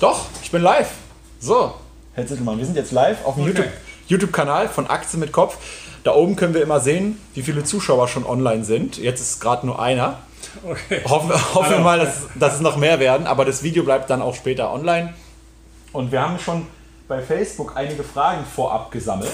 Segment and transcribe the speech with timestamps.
[0.00, 0.90] Doch, ich bin live.
[1.40, 1.74] So,
[2.14, 3.52] Herr Zittelmann, wir sind jetzt live auf dem Okay.
[3.52, 3.72] YouTube-
[4.06, 5.56] YouTube-Kanal von Aktien mit Kopf.
[6.04, 8.98] Da oben können wir immer sehen, wie viele Zuschauer schon online sind.
[8.98, 10.18] Jetzt ist gerade nur einer.
[10.62, 11.00] Okay.
[11.08, 14.20] Hoffen, hoffen wir mal, dass, dass es noch mehr werden, aber das Video bleibt dann
[14.20, 15.14] auch später online.
[15.92, 16.66] Und wir haben schon
[17.08, 19.30] bei Facebook einige Fragen vorab gesammelt.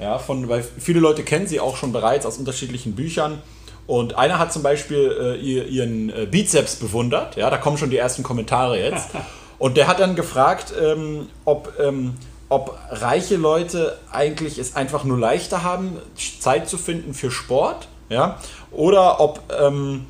[0.00, 3.40] Ja, von, weil viele Leute kennen sie auch schon bereits aus unterschiedlichen Büchern.
[3.86, 7.36] Und einer hat zum Beispiel äh, ihr, ihren äh, Bizeps bewundert.
[7.36, 9.10] Ja, da kommen schon die ersten Kommentare jetzt.
[9.58, 12.14] Und der hat dann gefragt, ähm, ob, ähm,
[12.48, 15.98] ob reiche Leute eigentlich es einfach nur leichter haben,
[16.40, 17.88] Zeit zu finden für Sport.
[18.08, 18.38] Ja,
[18.70, 20.06] oder ob, ähm,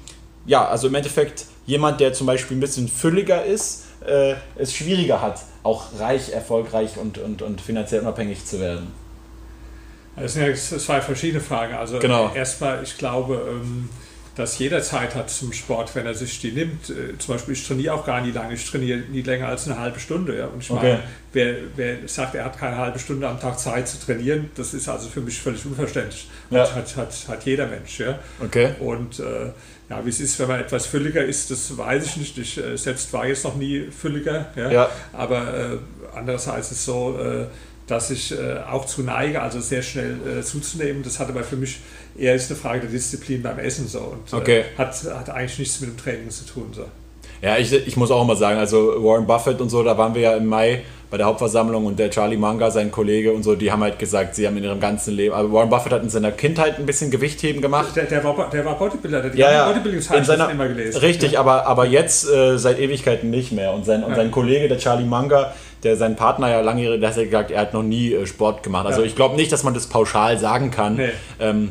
[0.47, 5.21] ja, also im Endeffekt jemand, der zum Beispiel ein bisschen fülliger ist, äh, es schwieriger
[5.21, 8.93] hat, auch reich, erfolgreich und, und, und finanziell unabhängig zu werden.
[10.15, 11.75] Das sind ja zwei verschiedene Fragen.
[11.75, 12.31] Also Genau.
[12.35, 13.61] erstmal, ich glaube,
[14.39, 16.89] dass jeder Zeit hat zum Sport, wenn er sich die nimmt.
[16.91, 18.55] Äh, Zum Beispiel, ich trainiere auch gar nie lange.
[18.55, 20.39] Ich trainiere nie länger als eine halbe Stunde.
[20.39, 20.47] Ja.
[20.47, 20.93] Und ich Okay.
[20.93, 21.03] meine,
[21.33, 24.89] wer, wer sagt, er hat keine halbe Stunde am Tag Zeit zu trainieren, das ist
[24.89, 26.29] also für mich völlig unverständlich.
[26.51, 26.61] Ja.
[26.61, 27.99] Hat, hat, hat, hat jeder Mensch.
[27.99, 28.19] Ja.
[28.41, 28.75] Okay.
[28.79, 29.51] Und äh,
[29.91, 32.39] ja, wie es ist, wenn man etwas fülliger ist, das weiß ich nicht.
[32.39, 34.47] Ich äh, selbst war jetzt noch nie fülliger.
[34.55, 34.71] Ja?
[34.71, 34.91] Ja.
[35.13, 35.79] Aber äh,
[36.15, 37.47] andererseits ist es so, äh,
[37.89, 41.03] dass ich äh, auch zu neige, also sehr schnell äh, zuzunehmen.
[41.03, 41.81] Das hat aber für mich
[42.19, 44.61] eher ist eine Frage der Disziplin beim Essen so und Okay.
[44.61, 46.69] äh, hat, hat eigentlich nichts mit dem Training zu tun.
[46.73, 46.85] So.
[47.41, 50.23] Ja, ich, ich muss auch immer sagen, also Warren Buffett und so, da waren wir
[50.23, 53.71] ja im Mai bei der Hauptversammlung und der Charlie Munger, sein Kollege und so, die
[53.73, 56.33] haben halt gesagt, sie haben in ihrem ganzen Leben, aber Warren Buffett hat in seiner
[56.33, 57.95] Kindheit ein bisschen Gewichtheben gemacht.
[57.97, 60.99] Der, der, war, der war Bodybuilder, der hat Ja, ja, seiner, immer gelesen.
[61.01, 63.73] richtig, aber, aber jetzt äh, seit Ewigkeiten nicht mehr.
[63.73, 64.17] Und sein, und Ja.
[64.17, 67.61] sein Kollege, der Charlie Munger, der sein Partner ja lange, der hat ja gesagt, er
[67.63, 68.87] hat noch nie äh, Sport gemacht.
[68.87, 69.07] Also Ja.
[69.07, 70.97] ich glaube nicht, dass man das pauschal sagen kann.
[70.97, 71.09] Nee.
[71.41, 71.71] Ähm,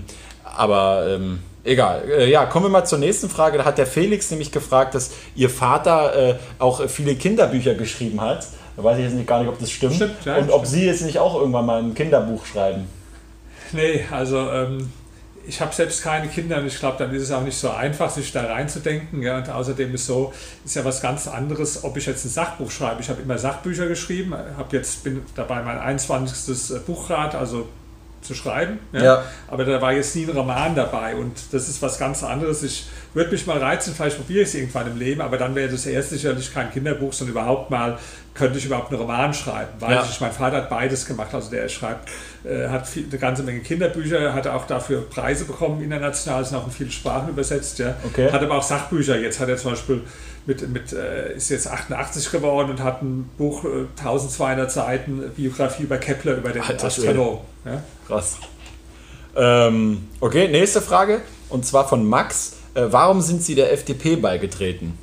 [0.57, 2.03] aber ähm, egal.
[2.09, 3.57] Äh, ja, kommen wir mal zur nächsten Frage.
[3.57, 8.47] Da hat der Felix nämlich gefragt, dass ihr Vater äh, auch viele Kinderbücher geschrieben hat.
[8.75, 9.95] Da weiß ich jetzt nicht, gar nicht, ob das stimmt.
[9.95, 10.67] Stimmt, ja, und ob stimmt.
[10.67, 12.87] Sie jetzt nicht auch irgendwann mal ein Kinderbuch schreiben.
[13.71, 14.91] Nee, also ähm,
[15.47, 18.09] ich habe selbst keine Kinder und ich glaube, dann ist es auch nicht so einfach,
[18.09, 19.21] sich da reinzudenken.
[19.21, 19.37] Ja?
[19.37, 20.33] Und außerdem ist so,
[20.65, 23.01] ist ja was ganz anderes, ob ich jetzt ein Sachbuch schreibe.
[23.01, 26.81] Ich habe immer Sachbücher geschrieben, hab jetzt bin dabei mein 21.
[26.85, 27.67] Buchrad, also
[28.21, 28.79] zu schreiben.
[28.91, 29.23] Ja.
[29.47, 32.63] Aber da war jetzt nie ein Roman dabei und das ist was ganz anderes.
[32.63, 35.69] Ich würde mich mal reizen, vielleicht probiere ich es irgendwann im Leben, aber dann wäre
[35.69, 37.97] das erst sicherlich kein Kinderbuch, sondern überhaupt mal,
[38.33, 39.71] könnte ich überhaupt einen Roman schreiben.
[39.79, 40.07] Weil Ja.
[40.09, 42.09] ich, mein Vater hat beides gemacht, also der schreibt,
[42.67, 46.71] hat viel, eine ganze Menge Kinderbücher, hat auch dafür Preise bekommen international, sind auch in
[46.71, 47.79] viele Sprachen übersetzt.
[47.79, 47.95] Ja.
[48.05, 48.31] Okay.
[48.31, 49.19] Hat aber auch Sachbücher.
[49.19, 50.01] Jetzt hat er zum Beispiel
[50.45, 55.83] mit, mit äh, ist jetzt 88 geworden und hat ein Buch, äh, 1200 Seiten, Biografie
[55.83, 56.87] über Kepler, über den Alter.
[56.87, 57.39] Astronom.
[57.65, 57.83] Ja.
[58.07, 58.37] Krass.
[59.35, 61.21] Ähm, okay, nächste Frage.
[61.49, 62.57] Und zwar von Max.
[62.73, 64.97] Äh, warum sind Sie der FDP beigetreten?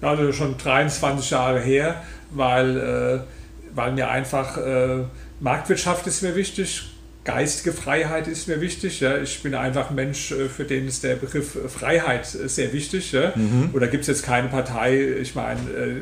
[0.00, 5.04] Also schon 23 Jahre her, weil, äh, weil mir einfach äh,
[5.40, 6.84] Marktwirtschaft ist mir wichtig,
[7.24, 9.00] geistige Freiheit ist mir wichtig.
[9.00, 9.18] Ja.
[9.18, 12.72] Ich bin einfach ein Mensch, äh, für den ist der Begriff äh, Freiheit äh, sehr
[12.72, 13.12] wichtig.
[13.12, 13.32] Ja.
[13.34, 15.60] Und da gibt es jetzt keine Partei, ich meine,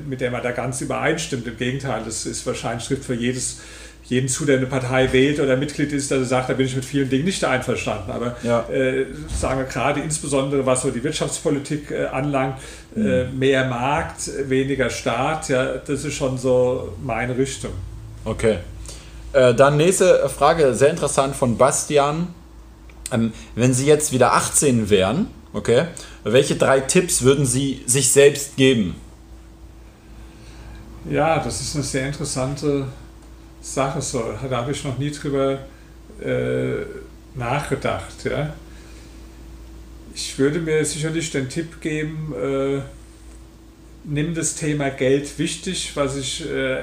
[0.09, 1.47] mit der man da ganz übereinstimmt.
[1.47, 3.61] Im Gegenteil, das ist wahrscheinlich trifft für jedes
[4.05, 6.75] jeden zu, der eine Partei wählt oder Mitglied ist, dass er sagt, da bin ich
[6.75, 8.11] mit vielen Dingen nicht einverstanden.
[8.11, 8.69] Aber Ja.
[8.69, 12.57] äh, sagen wir gerade insbesondere, was so die Wirtschaftspolitik äh, anlangt,
[12.97, 17.71] äh, mehr Markt, weniger Staat, ja, das ist schon so meine Richtung.
[18.25, 18.59] Okay.
[19.33, 22.35] Äh, dann nächste Frage, sehr interessant von Bastian.
[23.11, 25.87] Ähm, wenn Sie jetzt wieder 18 wären, okay,
[26.25, 28.95] welche drei Tipps würden Sie sich selbst geben?
[31.11, 32.87] Ja, das ist eine sehr interessante
[33.61, 34.01] Sache.
[34.03, 34.23] So.
[34.49, 35.59] Da habe ich noch nie drüber
[36.21, 36.85] äh,
[37.35, 38.25] nachgedacht.
[38.25, 38.53] Ja.
[40.15, 42.81] Ich würde mir sicherlich den Tipp geben, äh,
[44.05, 46.83] nimm das Thema Geld wichtig, was ich äh,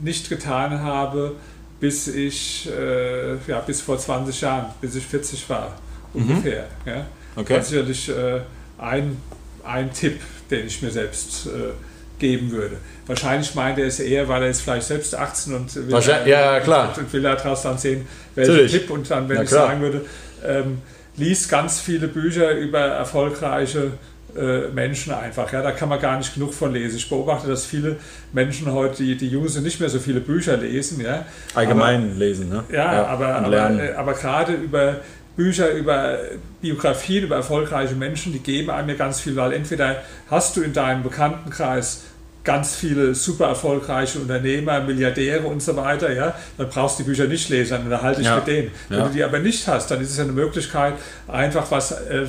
[0.00, 1.36] nicht getan habe,
[1.80, 5.76] bis ich, äh, ja, bis vor 20 Jahren, bis ich 40 war,
[6.14, 6.66] ungefähr.
[6.84, 7.06] Ja.
[7.36, 7.56] Okay.
[7.56, 8.40] Das ist sicherlich äh,
[8.78, 9.16] ein,
[9.64, 10.20] ein Tipp,
[10.50, 11.72] den ich mir selbst äh,
[12.18, 12.78] geben würde.
[13.06, 16.60] Wahrscheinlich meint er es eher, weil er ist vielleicht selbst 18 und will, ja, ja,
[16.60, 16.94] klar.
[16.96, 18.72] und will daraus dann sehen, welchen Natürlich.
[18.72, 19.68] Tipp und dann, wenn Na ich klar.
[19.68, 20.04] sagen würde,
[20.44, 20.78] ähm,
[21.16, 23.92] lies ganz viele Bücher über erfolgreiche
[24.36, 25.52] äh, Menschen einfach.
[25.52, 26.96] Ja, da kann man gar nicht genug von lesen.
[26.96, 27.96] Ich beobachte, dass viele
[28.32, 31.00] Menschen heute, die, die Jungen sind, nicht mehr so viele Bücher lesen.
[31.00, 31.24] Ja,
[31.54, 32.64] Allgemein lesen, ne?
[32.70, 33.80] ja, aber, und aber, lernen.
[33.80, 35.00] äh, aber gerade über
[35.36, 36.18] Bücher, über
[36.62, 40.72] Biografien, über erfolgreiche Menschen, die geben einem ja ganz viel, weil entweder hast du in
[40.72, 42.04] deinem Bekanntenkreis
[42.46, 47.24] ganz viele super erfolgreiche Unternehmer, Milliardäre und so weiter, ja, dann brauchst du die Bücher
[47.26, 48.36] nicht lesen, dann halte ich Ja.
[48.36, 48.70] mit denen.
[48.88, 49.04] Wenn Ja.
[49.08, 50.94] du die aber nicht hast, dann ist es ja eine Möglichkeit,
[51.28, 52.26] einfach was äh,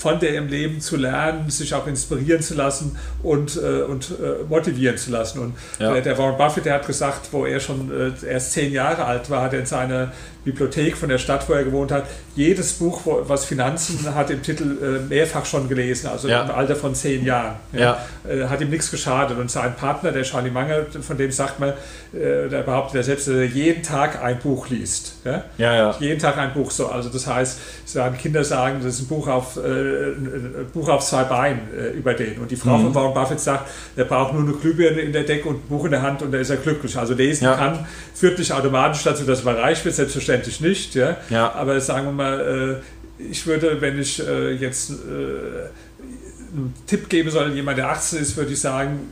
[0.00, 4.44] von der im Leben zu lernen, sich auch inspirieren zu lassen und, äh, und äh,
[4.48, 5.38] motivieren zu lassen.
[5.38, 5.92] Und Ja.
[5.92, 7.90] der, der Warren Buffett, der hat gesagt, wo er schon
[8.22, 10.12] äh, erst zehn Jahre alt war, hat er in seiner
[10.44, 12.04] Bibliothek von der Stadt, wo er gewohnt hat,
[12.36, 16.42] jedes Buch, was Finanzen hat, im Titel äh, mehrfach schon gelesen, also Ja.
[16.44, 17.56] im Alter von zehn Jahren.
[17.72, 17.98] Ja.
[18.28, 19.38] Äh, hat ihm nichts geschadet.
[19.38, 23.28] Und sein Partner, der Charlie Manger, von dem sagt man, äh, der behauptet er selbst,
[23.28, 25.14] dass er jeden Tag ein Buch liest.
[25.24, 25.44] Ja?
[25.58, 25.96] Ja, ja.
[26.00, 26.88] Jeden Tag ein Buch so.
[26.88, 31.24] Also das heißt, sagen, Kinder sagen, das ist ein Buch auf, ein Buch auf zwei
[31.24, 31.60] Beinen
[31.96, 32.38] über den.
[32.38, 32.84] Und die Frau Mhm.
[32.92, 35.84] von Warren Buffett sagt, er braucht nur eine Glühbirne in der Decke und ein Buch
[35.84, 36.96] in der Hand und da ist er glücklich.
[36.98, 37.54] Also lesen Ja.
[37.54, 40.94] kann, führt nicht automatisch dazu, dass man reich wird, selbstverständlich nicht.
[40.94, 41.16] Ja?
[41.30, 41.52] Ja.
[41.52, 42.80] Aber sagen wir mal,
[43.20, 44.94] äh, ich würde, wenn ich äh, jetzt äh,
[46.52, 49.10] einen Tipp geben soll, jemand, der 18 ist, würde ich sagen,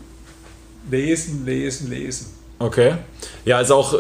[0.91, 2.27] lesen, lesen, lesen.
[2.59, 2.95] Okay.
[3.45, 3.95] Ja, also auch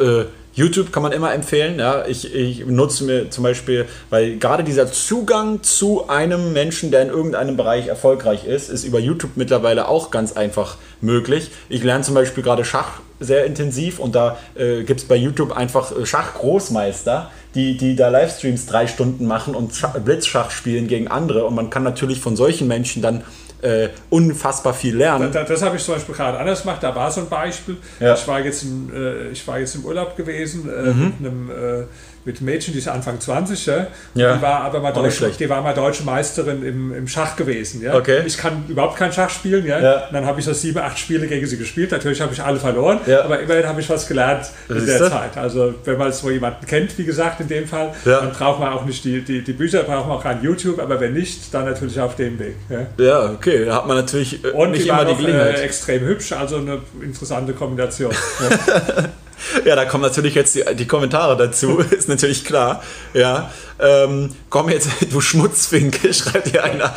[0.54, 1.78] YouTube kann man immer empfehlen.
[1.78, 7.02] Ja, ich, ich nutze mir zum Beispiel, weil gerade dieser Zugang zu einem Menschen, der
[7.02, 11.50] in irgendeinem Bereich erfolgreich ist, ist über YouTube mittlerweile auch ganz einfach möglich.
[11.68, 15.56] Ich lerne zum Beispiel gerade Schach sehr intensiv und da äh, gibt es bei YouTube
[15.56, 21.08] einfach äh, Schachgroßmeister, die, die da Livestreams drei Stunden machen und Schach, Blitzschach spielen gegen
[21.08, 23.22] andere und man kann natürlich von solchen Menschen dann
[23.62, 25.30] äh, unfassbar viel lernen.
[25.32, 26.82] Da, das habe ich zum Beispiel gerade anders gemacht.
[26.82, 27.76] Da war so ein Beispiel.
[28.00, 28.14] Ja.
[28.14, 31.04] Ich, war jetzt im, äh, ich war jetzt im Urlaub gewesen äh, Mhm.
[31.04, 31.84] mit, einem, äh,
[32.24, 33.66] mit Mädchen, die ist Anfang 20.
[33.66, 33.86] Ja?
[34.14, 34.36] Ja.
[34.36, 37.82] Die war aber mal deutsche, die war mal deutsche Meisterin im, im Schach gewesen.
[37.82, 37.94] Ja?
[37.94, 38.22] Okay.
[38.26, 39.66] Ich kann überhaupt kein Schach spielen.
[39.66, 39.80] Ja?
[39.80, 40.06] Ja.
[40.06, 41.90] Und dann habe ich so sieben, acht Spiele gegen sie gespielt.
[41.90, 43.24] Natürlich habe ich alle verloren, Ja.
[43.24, 44.98] aber immerhin habe ich was gelernt in der?
[45.10, 45.36] Zeit.
[45.36, 48.84] Also wenn man so jemanden kennt, wie gesagt, in dem Fall, dann braucht man auch
[48.84, 51.98] nicht die, die, die Bücher, braucht man auch kein YouTube, aber wenn nicht, dann natürlich
[52.00, 52.54] auf dem Weg.
[52.98, 53.30] Ja?
[53.32, 55.58] Okay, da hat man natürlich äh, Und nicht die immer war die noch, Gelegenheit.
[55.58, 58.12] Äh, extrem hübsch, also eine interessante Kombination.
[59.64, 62.82] Ja, da kommen natürlich jetzt die, die Kommentare dazu, ist natürlich klar.
[63.14, 66.94] Ja, ähm, komm jetzt, du Schmutzfinke, schreibt hier einer.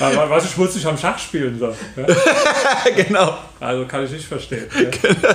[0.00, 1.74] Aber was ich schmutzig am Schach spielen soll.
[1.96, 2.06] Ja?
[2.94, 4.66] genau, Also kann ich nicht verstehen.
[4.74, 5.34] Ja?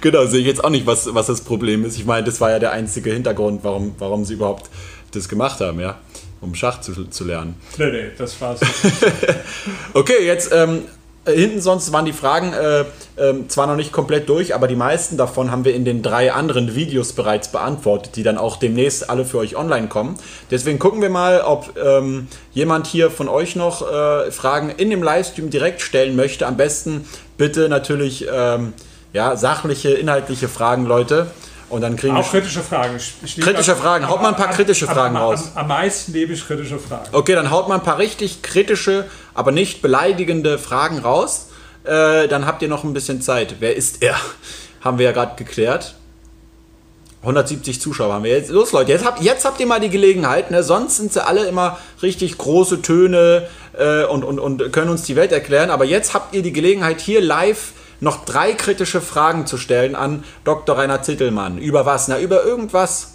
[0.00, 1.96] genau, sehe ich jetzt auch nicht, was, was das Problem ist.
[1.96, 4.70] Ich meine, das war ja der einzige Hintergrund, warum, warum sie überhaupt
[5.12, 5.98] das gemacht haben, ja,
[6.40, 7.54] um Schach zu, zu lernen.
[7.78, 8.60] Nee, nee, das war's.
[9.94, 10.82] Okay, jetzt ähm,
[11.32, 12.84] hinten sonst waren die Fragen äh,
[13.18, 16.32] ähm, zwar noch nicht komplett durch, aber die meisten davon haben wir in den drei
[16.32, 20.16] anderen Videos bereits beantwortet, die dann auch demnächst alle für euch online kommen.
[20.50, 25.02] Deswegen gucken wir mal, ob ähm, jemand hier von euch noch äh, Fragen in dem
[25.02, 26.46] Livestream direkt stellen möchte.
[26.46, 27.06] Am besten
[27.38, 28.72] bitte natürlich ähm,
[29.12, 31.26] ja, sachliche, inhaltliche Fragen, Leute.
[31.68, 32.96] Und dann kriegen Auch kritische Fragen.
[33.40, 34.08] Kritische am- Fragen.
[34.08, 35.50] Haut mal ein paar kritische Fragen raus.
[35.56, 37.08] Am, am meisten liebe ich kritische Fragen.
[37.10, 39.04] Okay, dann haut mal ein paar richtig kritische,
[39.36, 41.48] aber nicht beleidigende Fragen raus.
[41.84, 43.56] Äh, dann habt ihr noch ein bisschen Zeit.
[43.60, 44.16] Wer ist er?
[44.80, 45.94] Haben wir ja gerade geklärt.
[47.22, 48.50] 170 Zuschauer haben wir jetzt.
[48.50, 50.52] Los, Leute, jetzt habt, jetzt habt ihr mal die Gelegenheit.
[50.52, 50.62] Ne?
[50.62, 55.16] Sonst sind sie alle immer richtig große Töne äh, und, und, und können uns die
[55.16, 55.70] Welt erklären.
[55.70, 60.22] Aber jetzt habt ihr die Gelegenheit, hier live noch drei kritische Fragen zu stellen an
[60.44, 60.78] Dr.
[60.78, 61.58] Rainer Zittelmann.
[61.58, 62.06] Über was?
[62.06, 63.14] Na, über irgendwas.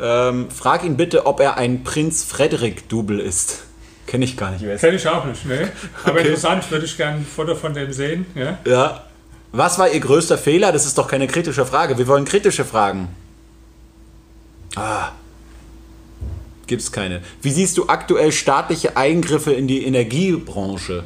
[0.00, 3.64] Ähm, frag ihn bitte, ob er ein Prinz Frederik-Double ist.
[4.06, 4.80] Kenne ich gar nicht.
[4.80, 5.70] Kenne ich auch nicht, ne?
[6.04, 6.20] Aber Okay.
[6.28, 8.26] interessant, würde ich gerne ein Foto von dem sehen.
[8.34, 8.58] Ja?
[8.66, 9.04] Ja.
[9.52, 10.72] Was war Ihr größter Fehler?
[10.72, 11.96] Das ist doch keine kritische Frage.
[11.96, 13.08] Wir wollen kritische Fragen.
[14.76, 15.10] Ah.
[16.66, 17.20] Gibt's keine.
[17.42, 21.04] Wie siehst du aktuell staatliche Eingriffe in die Energiebranche?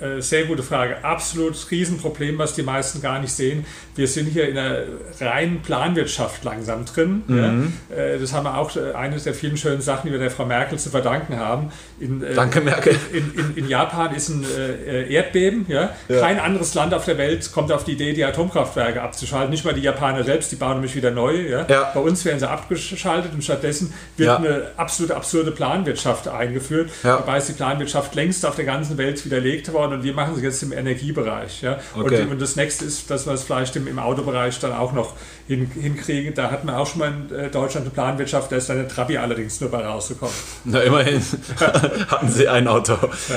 [0.00, 1.04] Äh, Sehr gute Frage.
[1.04, 3.64] Absolut Riesenproblem, was die meisten gar nicht sehen.
[3.96, 4.78] Wir sind hier in einer
[5.20, 7.22] reinen Planwirtschaft langsam drin.
[7.26, 7.72] Mhm.
[7.90, 7.96] Ja.
[7.96, 10.44] Äh, Das haben wir auch äh, eines der vielen schönen Sachen, die wir der Frau
[10.46, 11.70] Merkel zu verdanken haben.
[11.98, 12.94] In, äh, Danke, Merkel.
[13.12, 14.44] In, in, in Japan ist ein
[14.86, 15.66] äh, Erdbeben.
[15.68, 15.90] Ja?
[16.08, 19.50] Kein anderes Land auf der Welt kommt auf die Idee, die Atomkraftwerke abzuschalten.
[19.50, 21.48] Nicht mal die Japaner selbst, die bauen nämlich wieder neue.
[21.48, 21.66] Ja?
[21.68, 21.90] Ja.
[21.94, 24.36] Bei uns werden sie abgeschaltet und stattdessen wird Ja.
[24.36, 26.90] eine absolute absurde Planwirtschaft eingeführt.
[27.02, 27.16] Ja.
[27.18, 30.42] Dabei ist die Planwirtschaft längst auf der ganzen Welt widerlegt worden und wir machen sie
[30.42, 31.62] jetzt im Energiebereich.
[31.62, 31.78] Ja?
[31.98, 32.22] Okay.
[32.22, 35.14] Und, und das nächste ist, dass wir es vielleicht im, im Autobereich dann auch noch
[35.46, 36.34] hin, hinkriegen.
[36.34, 38.88] Da hatten wir auch schon mal in äh, Deutschland eine Planwirtschaft, da ist dann der
[38.88, 40.34] Trabi allerdings nur bei rausgekommen.
[40.64, 41.22] Na, immerhin
[42.08, 42.96] hatten Sie ein Auto.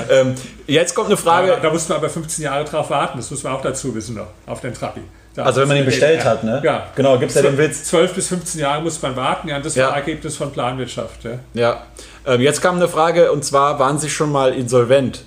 [0.10, 0.36] Ähm,
[0.68, 1.54] jetzt kommt eine Frage.
[1.54, 4.16] Aber, da mussten wir aber 15 Jahre drauf warten, das muss man auch dazu wissen
[4.16, 5.02] noch, auf den Trabi.
[5.36, 6.26] Da Also wenn man ihn bestellt ja.
[6.30, 6.62] hat, ne?
[6.64, 6.88] Ja.
[6.96, 7.86] Genau, gibt's ja den Witz.
[7.86, 9.88] 12 bis 15 Jahre muss man warten, ja, das Ja.
[9.88, 11.24] war Ergebnis von Planwirtschaft.
[11.24, 11.40] Ja.
[11.56, 11.84] Ja.
[12.26, 15.26] Ähm, jetzt kam eine Frage und zwar: Waren Sie schon mal insolvent?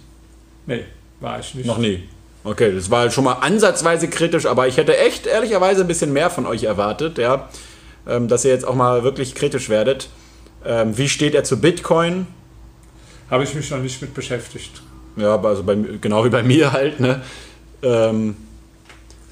[0.67, 0.85] Nee,
[1.21, 1.67] war ich nicht.
[1.67, 2.09] Noch nie.
[2.45, 6.31] Okay, das war schon mal ansatzweise kritisch, aber ich hätte echt ehrlicherweise ein bisschen mehr
[6.31, 7.49] von euch erwartet, ja.
[8.07, 10.09] Ähm, dass ihr jetzt auch mal wirklich kritisch werdet.
[10.65, 12.27] Ähm, wie steht er zu Bitcoin?
[13.31, 14.83] Habe ich mich noch nicht mit beschäftigt.
[15.17, 17.23] Ja, also bei, genau wie bei mir halt, ne?
[17.83, 18.37] Ähm,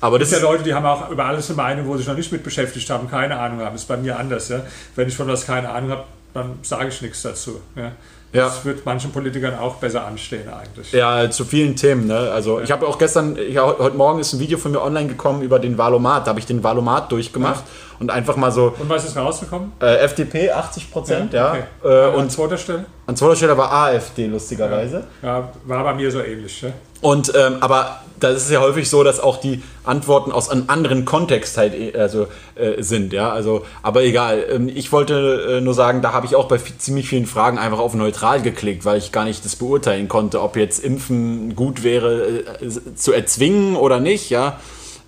[0.04, 2.08] aber das gibt ja Leute, die haben auch über alles eine Meinung, wo sie sich
[2.08, 3.72] noch nicht mit beschäftigt haben, keine Ahnung haben.
[3.72, 4.50] Das ist bei mir anders.
[4.50, 4.60] Ja?
[4.96, 7.62] Wenn ich von was keine Ahnung habe, dann sage ich nichts dazu.
[7.74, 7.92] Ja?
[8.34, 8.46] Ja.
[8.46, 10.90] Das wird manchen Politikern auch besser anstehen eigentlich.
[10.90, 12.08] Ja, zu vielen Themen.
[12.08, 12.18] Ne?
[12.32, 15.42] Also ich habe auch gestern, ich, heute Morgen ist ein Video von mir online gekommen
[15.42, 16.26] über den Valomat.
[16.26, 17.62] Da habe ich den Valomat durchgemacht
[18.00, 19.72] und einfach mal so Und was ist rausgekommen?
[19.80, 21.50] äh, FDP 80 Prozent, ja.
[21.50, 21.62] okay.
[21.84, 22.84] Äh, An und zweiter Stelle?
[23.06, 25.04] an zweiter Stelle war AfD lustigerweise.
[25.22, 26.62] Ja, war bei mir so ähnlich.
[26.62, 26.70] Ja?
[27.02, 31.04] Und ähm, aber das ist ja häufig so, dass auch die Antworten aus einem anderen
[31.04, 33.30] Kontext halt eh- also, äh, sind, ja.
[33.30, 34.42] Also, aber egal.
[34.50, 37.78] Ähm, ich wollte äh, nur sagen, da habe ich auch bei ziemlich vielen Fragen einfach
[37.80, 42.22] auf neutral geklickt, weil ich gar nicht das beurteilen konnte, ob jetzt Impfen gut wäre
[42.62, 44.58] äh, zu erzwingen oder nicht, ja.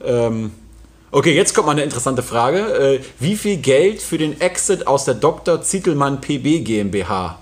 [0.04, 0.50] Ähm,
[1.10, 2.58] okay, jetzt kommt mal eine interessante Frage.
[2.96, 5.62] Äh, wie viel Geld für den Exit aus der Dr.
[5.62, 7.38] Zietelmann PB GmbH?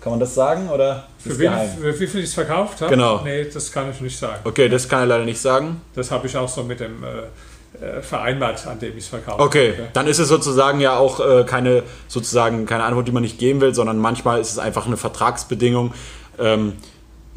[0.00, 1.08] Kann man das sagen oder?
[1.18, 1.68] Für, geheim?
[1.80, 2.90] für wie viel ich es verkauft habe?
[2.90, 3.20] Genau.
[3.24, 4.40] Nee, das kann ich nicht sagen.
[4.44, 5.80] Okay, das kann er leider nicht sagen.
[5.94, 9.40] Das habe ich auch so mit dem äh, äh, vereinbart, an dem ich es verkauft
[9.40, 9.88] Okay, habe.
[9.92, 13.60] dann ist es sozusagen ja auch äh, keine sozusagen keine Antwort, die man nicht geben
[13.60, 15.92] will, sondern manchmal ist es einfach eine Vertragsbedingung.
[16.38, 16.74] Ähm,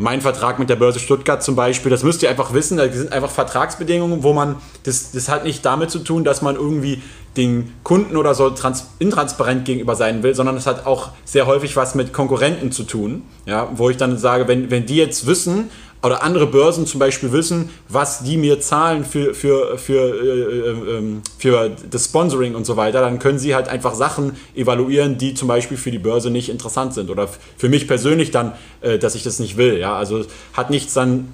[0.01, 3.13] mein Vertrag mit der Börse Stuttgart zum Beispiel, das müsst ihr einfach wissen, das sind
[3.13, 7.03] einfach Vertragsbedingungen, wo man, das, das hat nicht damit zu tun, dass man irgendwie
[7.37, 11.75] den Kunden oder so trans, intransparent gegenüber sein will, sondern es hat auch sehr häufig
[11.75, 15.69] was mit Konkurrenten zu tun, ja, wo ich dann sage, wenn, wenn die jetzt wissen,
[16.03, 21.21] oder andere Börsen zum Beispiel wissen, was die mir zahlen für, für, für, äh, ähm,
[21.37, 25.47] für das Sponsoring und so weiter, dann können sie halt einfach Sachen evaluieren, die zum
[25.47, 27.09] Beispiel für die Börse nicht interessant sind.
[27.09, 29.77] Oder für mich persönlich dann, äh, dass ich das nicht will.
[29.77, 29.95] Ja?
[29.95, 31.33] Also hat nichts dann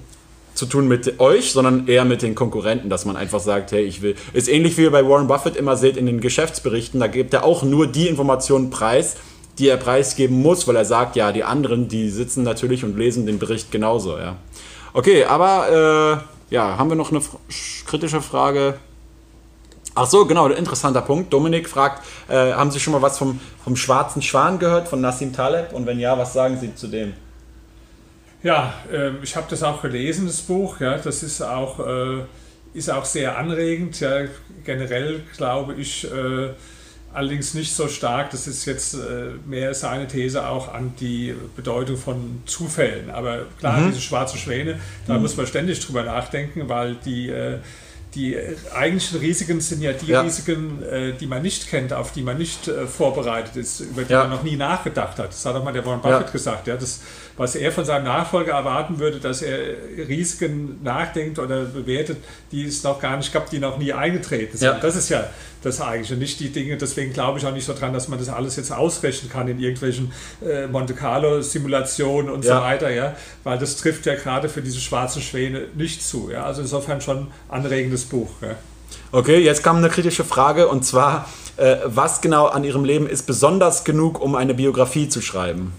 [0.58, 4.02] zu tun mit euch, sondern eher mit den Konkurrenten, dass man einfach sagt, hey, ich
[4.02, 4.16] will.
[4.34, 7.44] Ist ähnlich wie ihr bei Warren Buffett immer seht in den Geschäftsberichten, da gibt er
[7.44, 9.16] auch nur die Informationen preis,
[9.58, 13.26] die er preisgeben muss, weil er sagt, ja, die anderen, die sitzen natürlich und lesen
[13.26, 14.36] den Bericht genauso, ja.
[14.92, 17.20] Okay, aber äh, ja, haben wir noch eine
[17.86, 18.78] kritische Frage?
[19.94, 21.32] Ach so, genau, interessanter Punkt.
[21.32, 25.32] Dominik fragt, äh, haben Sie schon mal was vom, vom schwarzen Schwan gehört, von Nassim
[25.32, 25.72] Taleb?
[25.72, 27.14] Und wenn ja, was sagen Sie zu dem?
[28.42, 30.80] Ja, ähm, ich habe das auch gelesen, das Buch.
[30.80, 32.22] Ja, das ist auch, äh,
[32.74, 33.98] ist auch sehr anregend.
[33.98, 34.26] Ja,
[34.64, 36.50] generell glaube ich äh,
[37.12, 38.30] allerdings nicht so stark.
[38.30, 43.10] Das ist jetzt äh, mehr seine These auch an die Bedeutung von Zufällen.
[43.10, 47.58] Aber klar, diese schwarze Schwäne, da muss man ständig drüber nachdenken, weil die äh,
[48.18, 48.36] die
[48.74, 50.22] eigentlichen Risiken sind ja die Ja.
[50.22, 54.12] Risiken, äh, die man nicht kennt, auf die man nicht äh, vorbereitet ist, über die
[54.12, 54.20] Ja.
[54.24, 55.28] man noch nie nachgedacht hat.
[55.28, 56.18] Das hat auch mal der Warren Ja.
[56.18, 56.66] Buffett gesagt.
[56.66, 57.00] Ja, das,
[57.36, 59.58] was er von seinem Nachfolger erwarten würde, dass er
[60.08, 62.18] Risiken nachdenkt oder bewertet,
[62.50, 64.66] die es noch gar nicht gab, die noch nie eingetreten sind.
[64.68, 64.78] Ja.
[64.80, 65.28] Das ist ja
[65.62, 66.76] das eigentliche, nicht die Dinge.
[66.76, 69.58] Deswegen glaube ich auch nicht so dran, dass man das alles jetzt ausrechnen kann in
[69.58, 70.12] irgendwelchen
[70.44, 72.58] äh, Monte Carlo Simulationen und Ja.
[72.58, 76.30] so weiter, ja, weil das trifft ja gerade für diese schwarzen Schwäne nicht zu.
[76.30, 78.30] Ja, also insofern schon anregendes Buch.
[78.40, 78.56] Ja.
[79.12, 83.26] Okay, jetzt kam eine kritische Frage und zwar, äh, was genau an Ihrem Leben ist
[83.26, 85.72] besonders genug, um eine Biografie zu schreiben?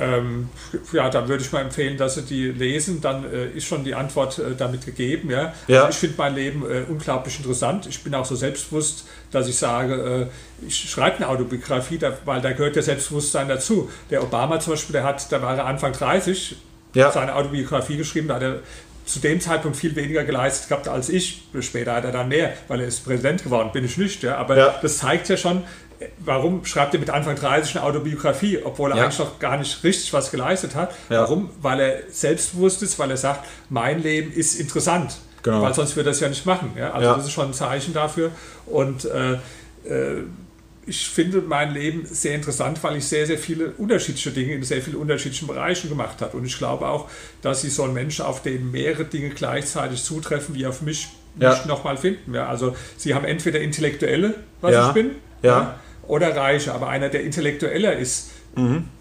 [0.00, 0.48] Ähm,
[0.92, 3.00] ja, dann würde ich mal empfehlen, dass Sie die lesen.
[3.02, 5.30] Dann äh, ist schon die Antwort äh, damit gegeben.
[5.30, 5.52] Ja?
[5.68, 5.84] Ja.
[5.84, 7.86] Also ich finde mein Leben äh, unglaublich interessant.
[7.86, 10.30] Ich bin auch so selbstbewusst, dass ich sage,
[10.62, 13.90] äh, ich schreibe eine Autobiografie, weil da gehört ja Selbstbewusstsein dazu.
[14.10, 16.56] Der Obama zum Beispiel, der hat, da war er Anfang 30,
[16.94, 17.10] Ja.
[17.12, 18.58] seine Autobiografie geschrieben, da hat er
[19.06, 21.42] zu dem Zeitpunkt viel weniger geleistet gehabt als ich.
[21.60, 24.22] Später hat er dann mehr, weil er ist Präsident geworden, bin ich nicht.
[24.22, 24.36] Ja?
[24.36, 24.74] Aber Ja.
[24.82, 25.62] das zeigt ja schon,
[26.18, 29.04] warum schreibt er mit Anfang 30 eine Autobiografie, obwohl er Ja.
[29.04, 30.92] eigentlich noch gar nicht richtig was geleistet hat.
[31.08, 31.22] Ja.
[31.22, 31.50] Warum?
[31.60, 35.16] Weil er selbstbewusst ist, weil er sagt, mein Leben ist interessant.
[35.42, 35.62] Genau.
[35.62, 36.72] Weil sonst würde er es ja nicht machen.
[36.76, 36.92] Ja?
[36.92, 38.30] Also das ist schon ein Zeichen dafür.
[38.66, 39.32] Und äh,
[39.88, 40.22] äh,
[40.90, 44.82] ich finde mein Leben sehr interessant, weil ich sehr, sehr viele unterschiedliche Dinge in sehr
[44.82, 46.36] vielen unterschiedlichen Bereichen gemacht habe.
[46.36, 47.08] Und ich glaube auch,
[47.42, 51.64] dass Sie so einen Menschen, auf den mehrere Dinge gleichzeitig zutreffen, wie auf mich Ja.
[51.68, 52.34] nochmal finden.
[52.34, 52.48] Ja?
[52.48, 54.88] Also Sie haben entweder Intellektuelle, was Ja.
[54.88, 55.78] ich bin, Ja.
[56.08, 56.74] oder Reiche.
[56.74, 58.30] Aber einer, der intellektueller ist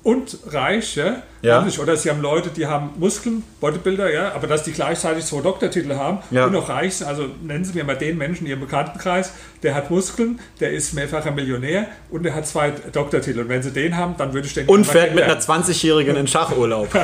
[0.03, 0.95] und reich,
[1.41, 1.65] ja.
[1.81, 5.95] Oder Sie haben Leute, die haben Muskeln, Bodybuilder, ja, aber dass die gleichzeitig zwei Doktortitel
[5.95, 6.45] haben Ja.
[6.45, 7.07] und noch reich sind.
[7.07, 9.31] Also nennen Sie mir mal den Menschen in Ihrem Bekanntenkreis,
[9.63, 13.39] der hat Muskeln, der ist mehrfacher Millionär und der hat zwei Doktortitel.
[13.41, 15.63] Und wenn Sie den haben, dann würde ich den Und fährt mit einer kennenlernen.
[15.65, 16.87] 20-Jährigen in Schachurlaub.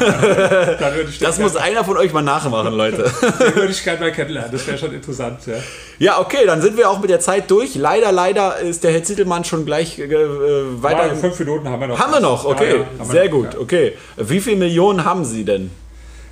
[1.19, 3.03] Das muss einer von euch mal nachmachen, Leute.
[3.39, 4.51] den würde ich gerne mal kennenlernen.
[4.51, 5.39] Das wäre schon interessant.
[5.45, 5.55] Ja.
[5.97, 7.75] Ja, okay, dann sind wir auch mit der Zeit durch.
[7.75, 11.07] Leider, leider ist der Herr Zittelmann schon gleich äh, weiter.
[11.07, 11.99] Ja, fünf Minuten haben wir noch.
[11.99, 12.79] haben wir noch, okay.
[12.79, 13.93] Ja, ja, Sehr gut, okay.
[14.29, 15.71] Wie viele Millionen haben Sie denn?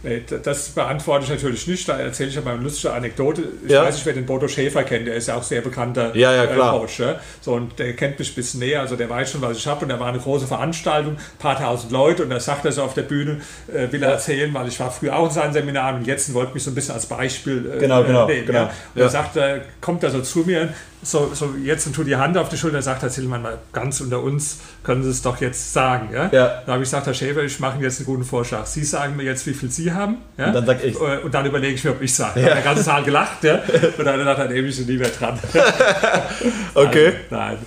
[0.05, 1.87] Nee, das beantworte ich natürlich nicht.
[1.87, 3.43] Da erzähle ich aber eine lustige Anekdote.
[3.65, 3.83] Ich Ja.
[3.85, 5.07] weiß nicht, wer den Bodo Schäfer kennt.
[5.07, 6.75] Der ist ja auch sehr bekannter Ja, ja, klar.
[6.75, 6.99] äh, Coach.
[6.99, 7.21] Ja?
[7.39, 8.81] So, und der kennt mich ein bisschen näher.
[8.81, 9.85] Also der weiß schon, was ich habe.
[9.85, 12.23] Und da war eine große Veranstaltung, ein paar tausend Leute.
[12.23, 13.39] Und da sagt er so auf der Bühne,
[13.73, 16.53] äh, will er erzählen, weil ich war früher auch in seinen Seminaren und jetzt wollte
[16.53, 18.45] mich so ein bisschen als Beispiel äh, Genau, genau, nehmen.
[18.45, 18.63] genau.
[18.63, 19.03] Und Ja.
[19.03, 20.73] er sagt, er, kommt er so zu mir,
[21.03, 24.01] so, so jetzt und tut die Hand auf die Schulter, sagt Herr Zillmann mal ganz
[24.01, 26.09] unter uns, können Sie es doch jetzt sagen.
[26.13, 26.29] Ja?
[26.31, 26.61] Ja.
[26.65, 28.65] Da habe ich gesagt, Herr Schäfer, ich mache Ihnen jetzt einen guten Vorschlag.
[28.65, 30.17] Sie sagen mir jetzt, wie viel Sie haben.
[30.37, 30.47] Ja?
[30.47, 30.95] Und dann sag ich.
[30.95, 32.39] Äh, Und dann überlege ich mir, ob ich sage.
[32.39, 32.47] Ja.
[32.47, 33.43] Hat der ganze Saal gelacht.
[33.43, 33.59] Ja?
[33.97, 35.39] Und dann hat er nehme ich sie nie mehr dran.
[36.73, 37.13] Okay.
[37.29, 37.57] Nein.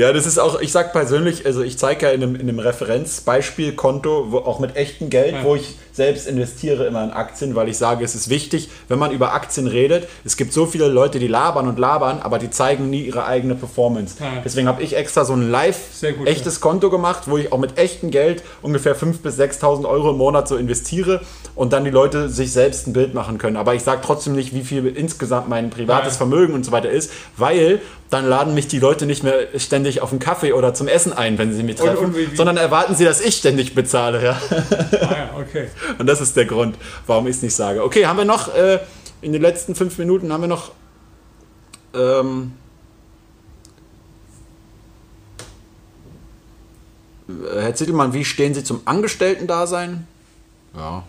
[0.00, 2.58] Ja, das ist auch, ich sag persönlich, also ich zeige ja in einem, in einem
[2.58, 5.44] Referenzbeispielkonto, wo, auch mit echtem Geld, Ja.
[5.44, 9.10] wo ich selbst investiere immer in Aktien, weil ich sage, es ist wichtig, wenn man
[9.10, 10.08] über Aktien redet.
[10.24, 13.54] Es gibt so viele Leute, die labern und labern, aber die zeigen nie ihre eigene
[13.54, 14.14] Performance.
[14.20, 14.40] Ja.
[14.42, 15.76] Deswegen habe ich extra so ein live
[16.16, 20.12] gut, echtes Konto gemacht, wo ich auch mit echtem Geld ungefähr 5.000 bis 6.000 Euro
[20.12, 21.20] im Monat so investiere
[21.54, 23.58] und dann die Leute sich selbst ein Bild machen können.
[23.58, 26.18] Aber ich sage trotzdem nicht, wie viel insgesamt mein privates Ja.
[26.18, 30.10] Vermögen und so weiter ist, weil dann laden mich die Leute nicht mehr ständig auf
[30.10, 32.94] einen Kaffee oder zum Essen ein, wenn sie mich treffen, und wie- wie- sondern erwarten
[32.96, 34.22] sie, dass ich ständig bezahle.
[34.22, 34.40] Ja?
[34.50, 35.68] Ah, ja, okay.
[35.98, 36.76] Und das ist der Grund,
[37.06, 37.84] warum ich es nicht sage.
[37.84, 38.80] Okay, haben wir noch äh,
[39.22, 40.72] in den letzten fünf Minuten haben wir noch
[41.94, 42.52] ähm,
[47.28, 50.06] äh, Herr Zittelmann, wie stehen Sie zum Angestellten-Dasein?
[50.76, 51.04] Ja.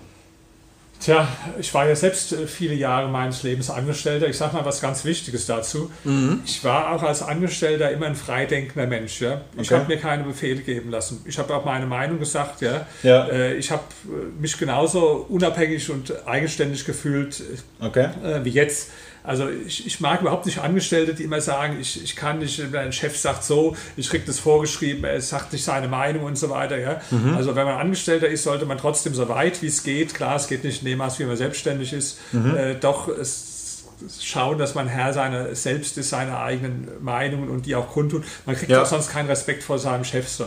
[1.02, 1.28] Tja,
[1.60, 4.28] ich war ja selbst äh, viele Jahre meines Lebens Angestellter.
[4.28, 5.90] Ich sage mal was ganz Wichtiges dazu.
[6.04, 6.42] Mhm.
[6.46, 9.20] Ich war auch als Angestellter immer ein freidenkender Mensch.
[9.20, 9.42] Ja?
[9.58, 9.80] Ich Okay.
[9.82, 11.22] habe mir keine Befehle geben lassen.
[11.26, 12.62] Ich habe auch meine Meinung gesagt.
[12.62, 12.86] Ja?
[13.02, 13.28] Ja.
[13.30, 17.42] Äh, Ich habe äh, mich genauso unabhängig und eigenständig gefühlt
[17.80, 18.10] Okay.
[18.24, 18.92] äh, wie jetzt.
[19.24, 22.92] Also ich, ich mag überhaupt nicht Angestellte, die immer sagen, ich, ich kann nicht, ein
[22.92, 26.78] Chef sagt so, ich kriege das vorgeschrieben, er sagt nicht seine Meinung und so weiter.
[26.80, 27.02] Ja?
[27.36, 30.48] Also wenn man Angestellter ist, sollte man trotzdem so weit wie es geht, klar, es
[30.48, 33.84] geht nicht in dem Maß, wie man selbstständig ist, äh, doch es,
[34.22, 38.24] schauen, dass man Herr seiner selbst ist, seine eigenen Meinungen und die auch kundtut.
[38.48, 38.82] Man kriegt Ja.
[38.82, 40.46] auch sonst keinen Respekt vor seinem Chef so.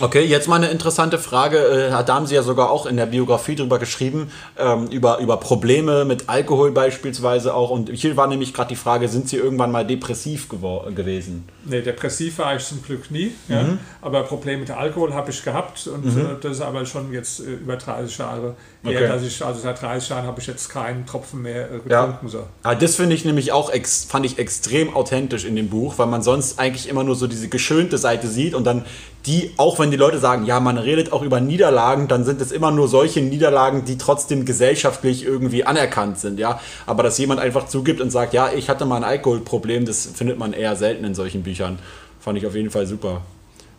[0.00, 1.58] Okay, jetzt mal eine interessante Frage.
[1.58, 5.38] Äh, Da haben Sie ja sogar auch in der Biografie drüber geschrieben, ähm, über, über
[5.38, 7.70] Probleme mit Alkohol beispielsweise auch.
[7.70, 11.48] Und hier war nämlich gerade die Frage, sind Sie irgendwann mal depressiv gewesen?
[11.64, 13.32] Nee, depressiv war ich zum Glück nie.
[13.48, 13.62] Ja.
[13.62, 13.78] Mhm.
[14.00, 17.54] Aber Probleme mit Alkohol habe ich gehabt und äh, das ist aber schon jetzt äh,
[17.54, 18.54] über 30 Jahre
[18.84, 19.08] Okay.
[19.08, 22.04] dass ich, also seit 30 Jahren habe ich jetzt keinen Tropfen mehr äh, Ja.
[22.06, 22.28] getrunken.
[22.28, 22.46] So.
[22.62, 26.06] Ah, das finde ich nämlich auch, ex fand ich extrem authentisch in dem Buch, weil
[26.06, 28.84] man sonst eigentlich immer nur so diese geschönte Seite sieht und dann
[29.26, 32.52] die, auch wenn die Leute sagen, ja, man redet auch über Niederlagen, dann sind es
[32.52, 36.60] immer nur solche Niederlagen, die trotzdem gesellschaftlich irgendwie anerkannt sind, ja.
[36.86, 40.38] Aber dass jemand einfach zugibt und sagt, ja, ich hatte mal ein Alkoholproblem, das findet
[40.38, 41.80] man eher selten in solchen Büchern.
[42.20, 43.22] Fand ich auf jeden Fall super.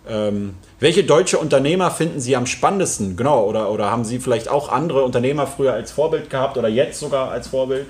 [0.09, 3.15] Ähm, welche deutsche Unternehmer finden Sie am spannendsten?
[3.15, 6.99] Genau, oder, oder haben Sie vielleicht auch andere Unternehmer früher als Vorbild gehabt oder jetzt
[6.99, 7.87] sogar als Vorbild?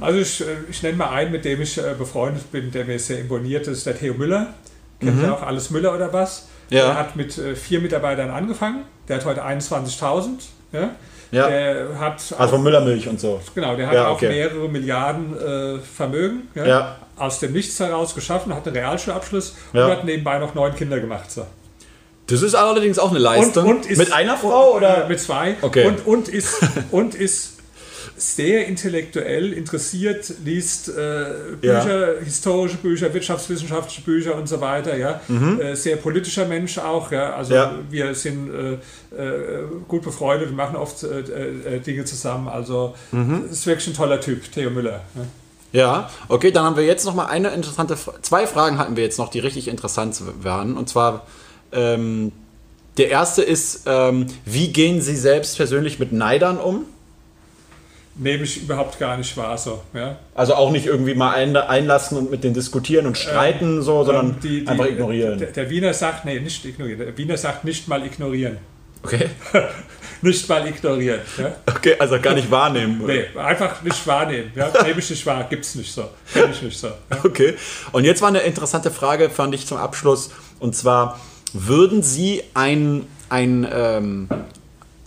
[0.00, 2.98] Also ich, äh, ich nenne mal einen, mit dem ich äh, befreundet bin, der mir
[2.98, 4.54] sehr imponiert, das ist der Theo Müller.
[5.00, 6.48] Kennt ihr auch alles Müller oder was?
[6.70, 6.76] Mhm.
[6.76, 6.86] Ja.
[6.86, 8.84] Der hat mit äh, vier Mitarbeitern angefangen.
[9.08, 10.28] Der hat heute 21.000.
[10.72, 10.90] Ja?
[11.34, 11.48] Ja.
[11.48, 13.40] Der hat Also von Müllermilch und so.
[13.54, 14.28] Genau, der hat Ja, auch okay.
[14.28, 16.96] mehrere Milliarden äh, Vermögen ja, Ja.
[17.16, 19.86] aus dem Nichts heraus geschaffen, hat einen Realschulabschluss Ja.
[19.86, 21.30] und hat nebenbei noch neun Kinder gemacht.
[21.30, 21.46] So.
[22.26, 23.82] Das ist allerdings auch eine Leistung.
[23.82, 25.04] ist, Mit einer Frau und, oder?
[25.04, 25.56] äh, mit zwei.
[25.60, 25.86] Okay.
[25.86, 26.54] Und, und, ist,
[26.90, 27.53] und ist
[28.16, 31.26] sehr intellektuell interessiert, liest äh,
[31.60, 34.96] Bücher, historische Bücher, wirtschaftswissenschaftliche Bücher und so weiter.
[34.96, 35.20] Ja.
[35.60, 37.10] Äh, sehr politischer Mensch auch.
[37.12, 37.34] Ja.
[37.34, 37.56] Also Mhm.
[37.56, 37.74] Ja.
[37.90, 38.72] wir sind äh,
[39.16, 42.48] äh, gut befreundet, wir machen oft äh, Dinge zusammen.
[42.48, 43.44] Also Mhm.
[43.50, 45.00] ist wirklich ein toller Typ, Theo Müller.
[45.14, 45.22] Ja.
[45.72, 49.18] Ja, okay, dann haben wir jetzt noch mal eine interessante, zwei Fragen hatten wir jetzt
[49.18, 50.76] noch, die richtig interessant waren.
[50.76, 51.26] Und zwar,
[51.72, 52.30] ähm,
[52.96, 56.84] der erste ist, ähm, wie gehen Sie selbst persönlich mit Neidern um?
[58.16, 59.58] Nehme ich überhaupt gar nicht wahr.
[59.58, 60.16] So, ja.
[60.34, 64.30] Also auch nicht irgendwie mal ein, einlassen und mit denen diskutieren und streiten, so, sondern
[64.30, 65.38] Ähm, die- die- einfach ignorieren.
[65.38, 66.98] Der, der Wiener sagt, nee, nicht ignorieren.
[67.00, 68.58] Der Wiener sagt nicht mal ignorieren.
[69.02, 69.28] Okay.
[70.22, 71.20] Nicht mal ignorieren.
[71.36, 71.54] Ja?
[71.66, 73.02] Okay, also gar nicht wahrnehmen.
[73.02, 73.12] oder?
[73.12, 74.50] Nee, einfach nicht wahrnehmen.
[74.54, 74.72] Ja?
[74.82, 76.04] Nehme ich nicht wahr, gibt's nicht so.
[76.32, 76.86] Kenn ich nicht so.
[76.86, 77.18] Ja?
[77.22, 77.52] Okay.
[77.92, 80.30] Und jetzt war eine interessante Frage, fand ich zum Abschluss.
[80.60, 81.20] Und zwar,
[81.52, 84.28] würden Sie ein, ein, ähm,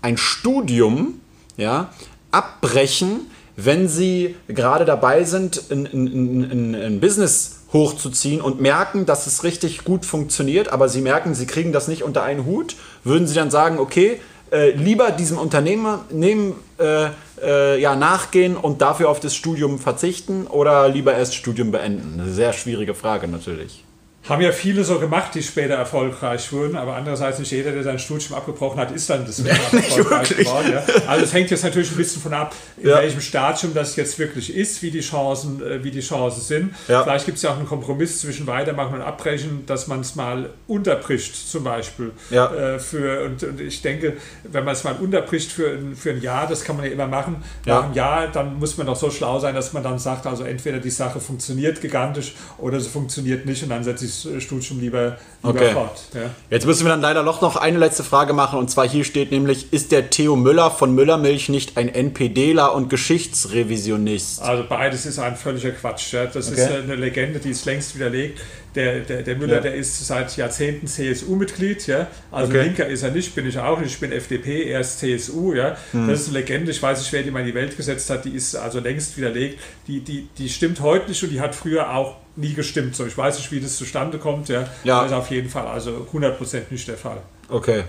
[0.04, 1.20] ein Studium
[1.56, 1.90] ja,
[2.38, 9.26] abbrechen, wenn Sie gerade dabei sind, ein, ein, ein, ein Business hochzuziehen und merken, dass
[9.26, 12.76] es richtig gut funktioniert, aber Sie merken, Sie kriegen das nicht unter einen Hut?
[13.04, 14.20] Würden Sie dann sagen, okay,
[14.52, 17.08] äh, lieber diesem Unternehmer nehmen, äh,
[17.42, 22.20] äh, ja, nachgehen und dafür auf das Studium verzichten oder lieber erst Studium beenden?
[22.20, 23.84] Eine sehr schwierige Frage natürlich.
[24.30, 28.00] Haben ja viele so gemacht, die später erfolgreich wurden, aber andererseits nicht jeder, der sein
[28.00, 30.74] Studium abgebrochen hat, ist dann das erfolgreich geworden.
[30.74, 30.84] Ja.
[31.08, 32.98] Also es hängt jetzt natürlich ein bisschen von ab, in ja.
[32.98, 36.76] welchem Stadium das jetzt wirklich ist, wie die Chancen, äh, wie die Chancen sind.
[36.88, 37.04] Ja.
[37.04, 40.50] Vielleicht gibt es ja auch einen Kompromiss zwischen Weitermachen und Abbrechen, dass man es mal
[40.68, 42.12] unterbricht, zum Beispiel.
[42.30, 42.54] Ja.
[42.54, 46.48] Äh, für, und, und, ich denke, wenn man es mal unterbricht für, für ein Jahr,
[46.48, 47.44] das kann man ja immer machen.
[47.66, 50.44] Nach einem Jahr, dann muss man doch so schlau sein, dass man dann sagt, also
[50.44, 54.80] entweder die Sache funktioniert gigantisch oder sie funktioniert nicht und dann setze ich das Studium
[54.80, 55.74] lieber, lieber okay.
[55.74, 56.00] fort.
[56.14, 56.30] Ja.
[56.50, 59.32] Jetzt müssen wir dann leider noch, noch eine letzte Frage machen und zwar hier steht
[59.32, 64.42] nämlich, ist der Theo Müller von Müllermilch nicht ein NPDler und Geschichtsrevisionist?
[64.42, 66.14] Also beides ist ein völliger Quatsch.
[66.14, 66.26] Ja.
[66.26, 66.62] Das okay.
[66.62, 68.40] ist eine Legende, die ist längst widerlegt.
[68.76, 69.62] Der, der, der Müller, ja.
[69.62, 72.08] der ist seit Jahrzehnten CSU-Mitglied, ja.
[72.32, 72.64] Also okay.
[72.64, 73.94] Linker ist er nicht, bin ich auch nicht.
[73.94, 75.76] Ich bin FDP, er ist CSU, ja.
[75.94, 76.08] Hm.
[76.08, 78.26] Das ist eine Legende, ich weiß nicht, wer die mal in die Welt gesetzt hat,
[78.26, 79.60] die ist also längst widerlegt.
[79.88, 82.96] Die, die, die stimmt heute nicht und die hat früher auch nie gestimmt.
[82.96, 84.66] So, ich weiß nicht, wie das zustande kommt, ja.
[84.84, 85.02] ja.
[85.02, 87.18] Das ist auf jeden Fall also 100% nicht der Fall.
[87.50, 87.84] Okay.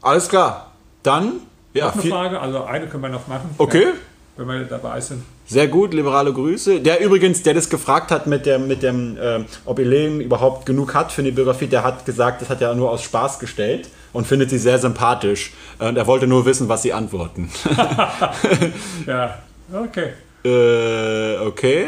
[0.00, 0.72] Alles klar.
[1.02, 1.34] Dann,
[1.74, 1.86] ja.
[1.86, 3.50] Noch eine Frage, also eine können wir noch machen.
[3.58, 3.84] Okay.
[3.84, 3.92] Ja,
[4.36, 5.22] wenn wir dabei sind.
[5.46, 6.80] Sehr gut, liberale Grüße.
[6.80, 10.94] Der übrigens, der das gefragt hat mit dem, mit dem äh, ob Elaine überhaupt genug
[10.94, 14.26] hat für eine Biografie, der hat gesagt, das hat er nur aus Spaß gestellt und
[14.26, 15.52] findet sie sehr sympathisch.
[15.78, 17.50] Und er wollte nur wissen, was sie antworten.
[19.06, 19.38] ja,
[19.72, 20.12] okay.
[20.44, 21.86] Äh, okay.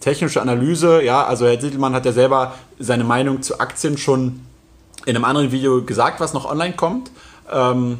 [0.00, 4.40] Technische Analyse, ja, also Herr Siedelmann hat ja selber seine Meinung zu Aktien schon
[5.04, 7.10] in einem anderen Video gesagt, was noch online kommt.
[7.50, 7.98] Ähm,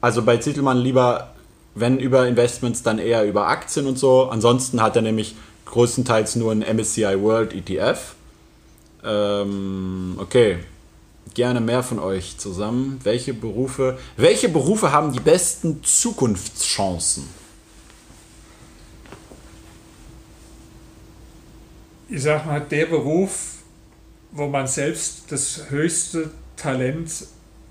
[0.00, 1.32] also bei Zittelmann lieber
[1.74, 4.28] wenn über Investments, dann eher über Aktien und so.
[4.30, 8.14] Ansonsten hat er nämlich größtenteils nur ein MSCI World ETF.
[9.04, 10.58] Ähm, okay,
[11.34, 13.00] gerne mehr von euch zusammen.
[13.02, 17.41] Welche Berufe, welche Berufe haben die besten Zukunftschancen?
[22.14, 23.30] Ich sag mal, der Beruf,
[24.32, 27.10] wo man selbst das höchste Talent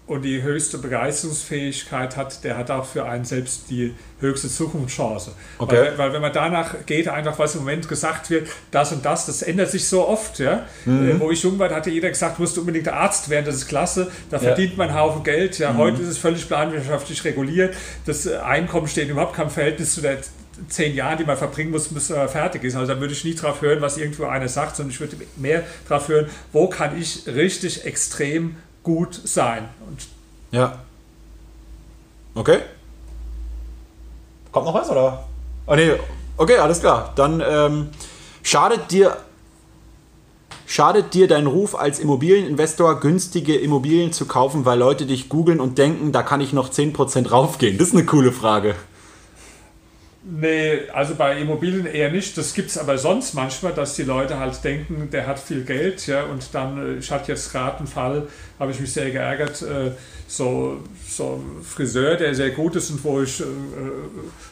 [0.07, 5.33] und die höchste Begeisterungsfähigkeit hat, der hat auch für einen selbst die höchste Zukunftschance.
[5.59, 5.75] Okay.
[5.75, 9.27] Weil, weil, wenn man danach geht, einfach was im Moment gesagt wird, das und das,
[9.27, 10.39] das ändert sich so oft.
[10.39, 10.65] Ja?
[10.85, 11.11] Mhm.
[11.11, 13.67] Äh, wo ich jung war, hatte jeder gesagt, musst du unbedingt Arzt werden, das ist
[13.67, 14.43] klasse, da ja.
[14.43, 15.59] verdient man einen Haufen Geld.
[15.59, 15.71] Ja?
[15.71, 15.77] Mhm.
[15.77, 17.75] Heute ist es völlig planwirtschaftlich reguliert,
[18.07, 20.17] das Einkommen steht überhaupt kein Verhältnis zu der
[20.69, 22.75] zehn Jahren, die man verbringen muss, bis er fertig ist.
[22.75, 25.63] Also da würde ich nie drauf hören, was irgendwo einer sagt, sondern ich würde mehr
[25.87, 29.69] drauf hören, wo kann ich richtig extrem gut sein.
[29.87, 30.07] Und
[30.51, 30.79] ja.
[32.33, 32.59] Okay.
[34.51, 35.27] Kommt noch was, oder?
[35.65, 35.91] Oh nee,
[36.37, 37.13] okay, alles klar.
[37.15, 37.89] Dann ähm,
[38.43, 39.17] schadet dir
[40.73, 45.77] Schadet dir dein Ruf als Immobilieninvestor, günstige Immobilien zu kaufen, weil Leute dich googeln und
[45.77, 47.77] denken, da kann ich noch 10% raufgehen?
[47.77, 48.75] Das ist eine coole Frage.
[50.23, 52.37] Nee, also bei Immobilien eher nicht.
[52.37, 56.05] Das gibt es aber sonst manchmal, dass die Leute halt denken, der hat viel Geld,
[56.05, 58.27] ja, und dann, äh, ich hatte jetzt gerade einen Fall,
[58.59, 59.91] habe ich mich sehr geärgert, äh,
[60.27, 60.77] so,
[61.09, 63.45] so ein Friseur, der sehr gut ist und wo ich äh,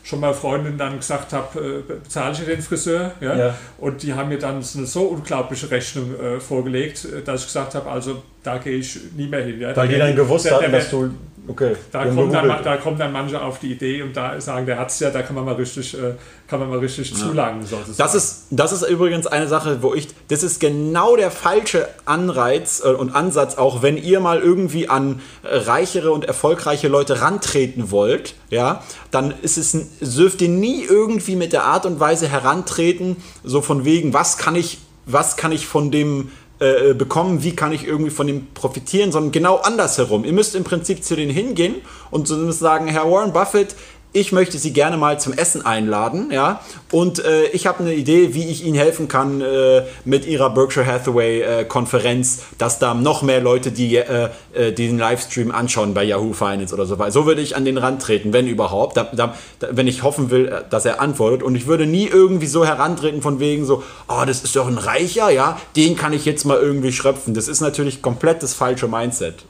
[0.04, 3.38] schon mal Freundin dann gesagt habe, äh, bezahle ich den Friseur, ja?
[3.38, 3.58] ja?
[3.78, 8.24] Und die haben mir dann eine so unglaubliche Rechnung vorgelegt, dass ich gesagt habe, also
[8.44, 9.62] da gehe ich nie mehr hin.
[9.62, 9.76] Ja?
[9.76, 11.12] Weil die dann gewusst hatten, dass du
[11.50, 11.76] Okay.
[11.92, 14.92] Da, kommt dann, da kommen dann manche auf die Idee und da sagen, der hat
[14.92, 16.14] es ja, da kann man mal richtig, äh,
[16.48, 17.18] kann man mal richtig ja.
[17.18, 17.66] zulangen.
[17.66, 17.98] Sozusagen.
[17.98, 22.84] Das ist, das ist übrigens eine Sache, wo ich, das ist genau der falsche Anreiz
[22.86, 27.90] äh, und Ansatz, auch wenn ihr mal irgendwie an äh, reichere und erfolgreiche Leute rantreten
[27.90, 33.18] wollt, ja, dann ist es, dürft ihr nie irgendwie mit der Art und Weise herantreten,
[33.44, 37.72] so von wegen, was kann ich, was kann ich von dem äh, bekommen, wie kann
[37.72, 40.26] ich irgendwie von ihm profitieren, sondern genau andersherum.
[40.26, 41.76] Ihr müsst im Prinzip zu denen hingehen
[42.12, 43.76] und sagen, Herr Warren Buffett,
[44.12, 48.34] ich möchte Sie gerne mal zum Essen einladen, ja, und äh, ich habe eine Idee,
[48.34, 53.22] wie ich Ihnen helfen kann äh, mit Ihrer Berkshire Hathaway äh, Konferenz, dass da noch
[53.22, 57.12] mehr Leute die äh, äh, den Livestream anschauen bei Yahoo Finance oder so weiter.
[57.12, 60.48] So würde ich an den Rand treten, wenn überhaupt, da, da, wenn ich hoffen will,
[60.48, 61.44] äh, dass er antwortet.
[61.44, 64.80] Und ich würde nie irgendwie so herantreten von wegen so, oh, das ist doch ein
[64.80, 67.36] Reicher, ja, den kann ich jetzt mal irgendwie schröpfen.
[67.36, 69.46] Das ist natürlich komplett das falsche Mindset.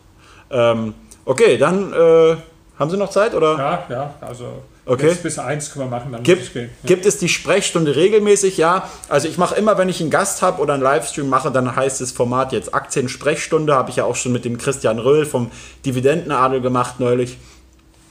[0.52, 1.94] Ähm, okay, dann
[2.80, 3.36] haben Sie noch Zeit?
[3.36, 3.58] Oder?
[3.58, 5.14] Ja, ja, also okay.
[5.22, 6.64] bis eins können wir machen, dann gibt, ja.
[6.86, 8.58] gibt es die Sprechstunde regelmäßig?
[8.58, 11.76] Ja, also ich mache immer, wenn ich einen Gast habe oder einen Livestream mache, dann
[11.76, 15.52] heißt das Format jetzt Aktien-Sprechstunde, habe ich ja auch schon mit dem Christian Röhl vom
[15.86, 17.38] Dividendenadel gemacht neulich.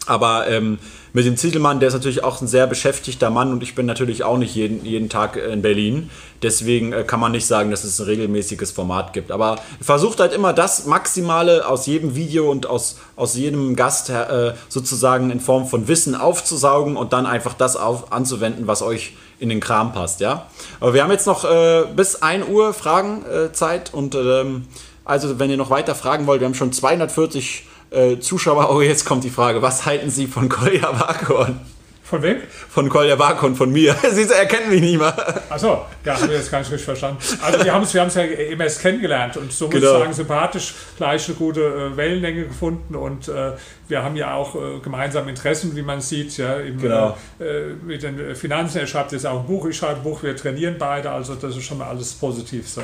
[0.09, 0.79] Aber ähm,
[1.13, 4.25] mit dem Zittelmann, der ist natürlich auch ein sehr beschäftigter Mann und ich bin natürlich
[4.25, 6.11] auch nicht jeden, jeden Tag in Berlin.
[6.43, 9.31] Deswegen äh, kann man nicht sagen, dass es ein regelmäßiges Format gibt.
[9.31, 14.55] Aber versucht halt immer das Maximale aus jedem Video und aus, aus jedem Gast äh,
[14.69, 19.51] sozusagen in Form von Wissen aufzusaugen und dann einfach das auf, anzuwenden, was euch in
[19.51, 20.47] den Kram passt, ja.
[20.81, 24.67] Aber wir haben jetzt noch äh, bis 1 Uhr Fragenzeit und ähm,
[25.05, 28.71] also wenn ihr noch weiter fragen wollt, wir haben schon 240 äh, Zuschauer.
[28.75, 31.61] Oh, jetzt kommt die Frage, was halten Sie von Kolja Bakon?
[32.09, 32.39] Von wem?
[32.71, 33.95] Von Kolja Bakon, von mir.
[34.13, 35.13] Sie erkennen mich nicht mal.
[35.51, 37.19] Achso, ja, habe ich jetzt gar nicht richtig verstanden.
[37.43, 39.93] Also wir haben es wir ja eben erst kennengelernt und so muss genau.
[39.93, 43.53] ich sagen, sympathisch, gleich eine gute äh, Wellenlänge gefunden und äh,
[43.89, 47.15] wir haben ja auch äh, gemeinsame Interessen, wie man sieht, ja, im, genau.
[47.39, 48.79] Äh, mit den Finanzen.
[48.79, 51.59] Er schreibt jetzt auch ein Buch, ich schreibe ein Buch, wir trainieren beide, also das
[51.59, 52.83] ist schon mal alles positiv so.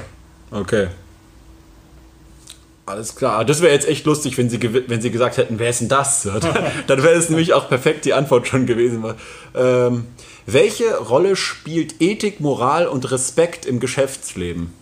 [0.50, 0.88] Okay.
[2.86, 3.44] Alles klar.
[3.44, 6.22] Das wäre jetzt echt lustig, wenn sie, wenn sie gesagt hätten, wer ist denn das?
[6.86, 9.02] Dann, wäre es nämlich auch perfekt die Antwort schon gewesen.
[9.54, 10.06] Ähm,
[10.46, 14.72] welche Rolle spielt Ethik, Moral und Respekt im Geschäftsleben?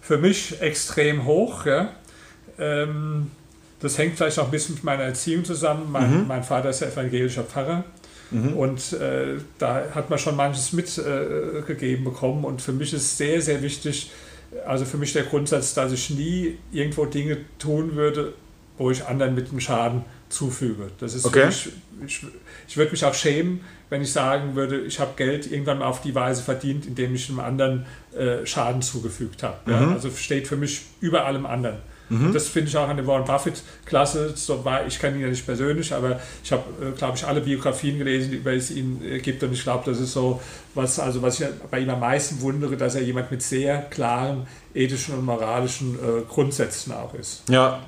[0.00, 1.64] Für mich extrem hoch.
[1.64, 1.90] Ja.
[2.58, 3.30] Ähm,
[3.80, 5.92] das hängt vielleicht auch ein bisschen mit meiner Erziehung zusammen.
[5.92, 6.26] Mein, mhm.
[6.26, 7.84] mein Vater ist ja evangelischer Pfarrer.
[8.32, 8.54] Mhm.
[8.54, 12.44] Und äh, da hat man schon manches mitgegeben äh, bekommen.
[12.44, 14.10] Und für mich ist sehr, sehr wichtig,
[14.66, 18.34] also für mich der Grundsatz, dass ich nie irgendwo Dinge tun würde,
[18.78, 20.90] wo ich anderen mit dem Schaden zufüge.
[20.98, 21.46] Das ist okay.
[21.46, 21.70] mich,
[22.06, 22.26] ich,
[22.68, 26.02] ich würde mich auch schämen, wenn ich sagen würde, ich habe Geld irgendwann mal auf
[26.02, 29.58] die Weise verdient, indem ich einem anderen äh, Schaden zugefügt habe.
[29.66, 29.72] Mhm.
[29.72, 29.92] Ja?
[29.92, 31.78] Also steht für mich über allem anderen.
[32.08, 32.32] Mhm.
[32.32, 34.32] Das finde ich auch an der Warren Buffett klasse.
[34.34, 37.40] So war, ich kenne ihn ja nicht persönlich, aber ich habe, äh, glaube ich, alle
[37.40, 39.42] Biografien gelesen, die es ihn äh, gibt.
[39.42, 40.40] Und ich glaube, das ist so,
[40.74, 44.46] was, also was ich bei ihm am meisten wundere, dass er jemand mit sehr klaren
[44.78, 47.42] ethischen und moralischen äh, Grundsätzen auch ist.
[47.48, 47.80] Ja,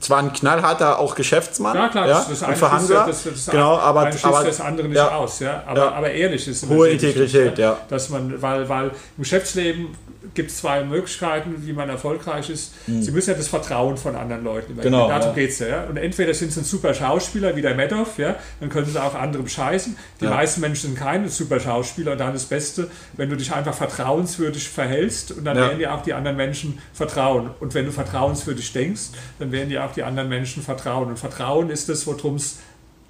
[0.00, 1.76] zwar ein knallharter auch Geschäftsmann.
[1.76, 3.06] Ja, klar, ja, das, das ein Verhandler.
[3.06, 5.62] Das, das, das genau, aber, aber das andere nicht ja, aus, ja.
[5.66, 5.92] Aber, ja.
[5.92, 7.78] aber ehrlich ist hohe Integrität, ja.
[7.88, 9.88] Dass man, weil, weil im Geschäftsleben
[10.34, 12.72] gibt es zwei Möglichkeiten, wie man erfolgreich ist.
[12.86, 13.02] Mhm.
[13.02, 14.94] Sie müssen ja das Vertrauen von anderen Leuten übernehmen.
[14.94, 15.34] Genau, Darum ja.
[15.34, 15.84] geht es ja, ja.
[15.84, 19.14] Und entweder sind sie ein super Schauspieler wie der Madoff, ja, dann können sie auch
[19.14, 19.96] andere bescheißen.
[20.20, 20.30] Die ja.
[20.30, 24.68] meisten Menschen sind keine super Schauspieler und dann das Beste, wenn du dich einfach vertrauenswürdig
[24.68, 27.50] verhältst und dann werden dir auch die anderen Menschen vertrauen.
[27.60, 31.08] Und wenn du vertrauenswürdig denkst, dann werden dir auch die anderen Menschen vertrauen.
[31.08, 32.58] Und Vertrauen ist das, worum es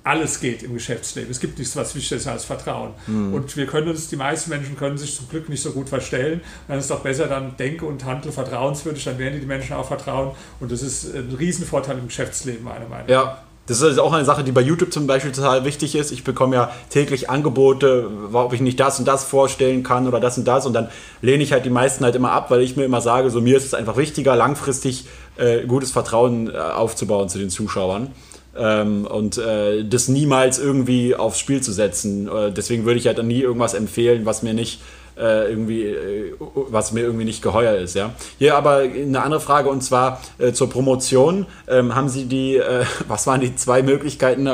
[0.05, 1.31] alles geht im Geschäftsleben.
[1.31, 2.93] Es gibt nichts, was wichtiger ist als Vertrauen.
[3.07, 3.35] Mhm.
[3.35, 6.41] Und wir können uns, die meisten Menschen können sich zum Glück nicht so gut verstellen.
[6.67, 9.87] Dann ist es doch besser, dann denke und handle vertrauenswürdig, dann werden die Menschen auch
[9.87, 10.33] vertrauen.
[10.59, 13.09] Und das ist ein Riesenvorteil im Geschäftsleben, meiner Meinung nach.
[13.09, 13.43] Ja.
[13.67, 16.11] Das ist auch eine Sache, die bei YouTube zum Beispiel total wichtig ist.
[16.11, 20.37] Ich bekomme ja täglich Angebote, ob ich nicht das und das vorstellen kann oder das
[20.37, 20.67] und das.
[20.67, 20.89] Und dann
[21.21, 23.57] lehne ich halt die meisten halt immer ab, weil ich mir immer sage, so mir
[23.57, 28.11] ist es einfach wichtiger, langfristig äh, gutes Vertrauen äh, aufzubauen zu den Zuschauern.
[28.57, 32.29] Ähm, und äh, das niemals irgendwie aufs Spiel zu setzen.
[32.29, 34.81] Äh, deswegen würde ich halt nie irgendwas empfehlen, was mir nicht
[35.17, 37.95] äh, irgendwie, äh, was mir irgendwie nicht geheuer ist.
[37.95, 38.15] Ja?
[38.39, 41.47] Hier aber eine andere Frage und zwar äh, zur Promotion.
[41.69, 44.49] Ähm, haben Sie die, äh, was waren die zwei Möglichkeiten?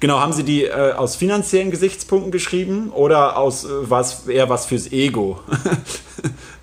[0.00, 5.40] genau, haben Sie die aus finanziellen Gesichtspunkten geschrieben oder aus was eher was fürs Ego?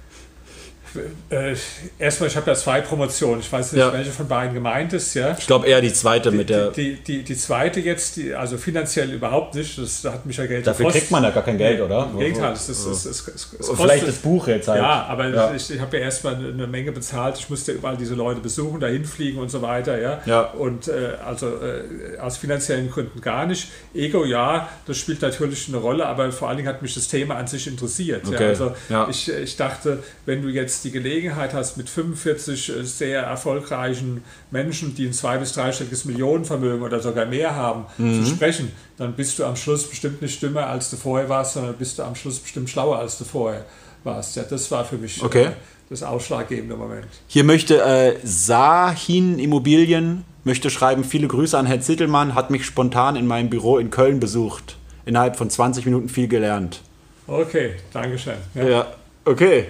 [1.29, 1.55] äh,
[1.99, 3.39] erstmal, ich habe ja zwei Promotionen.
[3.39, 3.91] Ich weiß nicht, ja.
[3.91, 5.13] welche von beiden gemeint ist.
[5.13, 5.36] Ja?
[5.38, 6.71] Ich glaube eher die zweite die, mit der.
[6.71, 9.77] Die, die, die, zweite jetzt, die, also finanziell überhaupt nicht.
[9.77, 12.10] Das, da hat mich ja Geld Dafür kriegt man ja gar kein Geld, oder?
[12.12, 12.53] Im Gegenteil.
[12.53, 14.81] Es, es, es, es, es Vielleicht das Buch jetzt halt.
[14.81, 15.53] Ja, aber ja.
[15.53, 17.38] ich, ich habe ja erstmal eine Menge bezahlt.
[17.38, 19.99] Ich musste überall diese Leute besuchen, dahin fliegen und so weiter.
[19.99, 20.21] Ja?
[20.25, 20.41] ja.
[20.41, 23.69] Und äh, also äh, aus finanziellen Gründen gar nicht.
[23.93, 27.36] Ego, ja, das spielt natürlich eine Rolle, aber vor allen Dingen hat mich das Thema
[27.36, 28.23] an sich interessiert.
[28.25, 28.43] Okay.
[28.43, 28.49] Ja?
[28.49, 28.75] Also
[29.10, 34.95] ich, ich dachte, wenn du jetzt die Gelegenheit hast, mit 45 äh, sehr erfolgreichen Menschen,
[34.95, 38.23] die ein zwei- bis dreistelliges Millionenvermögen oder sogar mehr haben, mhm.
[38.23, 41.75] zu sprechen, dann bist du am Schluss bestimmt nicht dümmer, als du vorher warst, sondern
[41.75, 43.65] bist du am Schluss bestimmt schlauer, als du vorher
[44.03, 44.35] warst.
[44.35, 45.49] Ja, das war für mich okay.
[45.89, 47.07] das ausschlaggebende Moment.
[47.27, 53.15] Hier möchte äh, Sahin Immobilien möchte schreiben, viele Grüße an Herrn Zittelmann, hat mich spontan
[53.15, 54.77] in meinem Büro in Köln besucht.
[55.05, 56.81] Innerhalb von 20 Minuten viel gelernt.
[57.27, 58.35] Okay, Dankeschön.
[58.53, 58.87] Ja, ja
[59.25, 59.65] okay.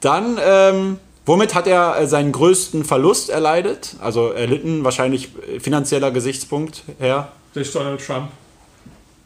[0.00, 3.96] Dann ähm, Womit hat er äh, seinen größten Verlust erleidet?
[4.00, 7.30] Also erlitten, wahrscheinlich äh, finanzieller Gesichtspunkt her?
[7.52, 8.30] Durch Donald Trump.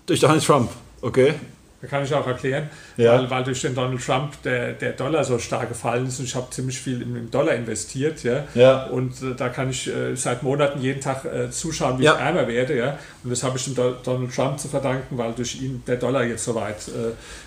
[0.07, 0.69] Durch Donald Trump,
[1.01, 1.35] okay.
[1.83, 3.19] Da kann ich auch erklären, Ja.
[3.19, 6.35] weil, weil durch den Donald Trump der, der Dollar so stark gefallen ist und ich
[6.37, 8.23] habe ziemlich viel im, Dollar investiert.
[8.23, 8.45] Ja?
[8.55, 8.85] Ja.
[8.87, 12.15] Und äh, da kann ich äh, seit Monaten jeden Tag äh, zuschauen, wie Ja.
[12.15, 12.77] ich ärmer werde.
[12.79, 12.99] Ja?
[13.25, 16.23] Und das habe ich dem Do Donald Trump zu verdanken, weil durch ihn der Dollar
[16.25, 16.77] jetzt so weit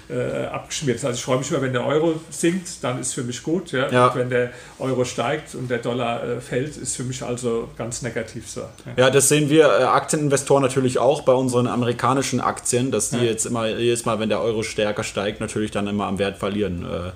[0.10, 1.06] äh, äh, abgeschmiert ist.
[1.06, 3.72] Also ich freue mich immer, wenn der Euro sinkt, dann ist für mich gut.
[3.72, 3.90] Ja?
[3.90, 4.08] Ja.
[4.08, 8.02] Und wenn der Euro steigt und der Dollar äh, fällt, ist für mich also ganz
[8.02, 8.64] negativ so.
[8.98, 9.10] Ja.
[9.10, 14.04] Das sehen wir Aktieninvestoren natürlich auch bei unseren amerikanischen Aktien, dass die jetzt immer jedes
[14.04, 16.84] Mal, wenn der Euro stärker steigt, natürlich dann immer am Wert verlieren.
[16.84, 17.12] Äh,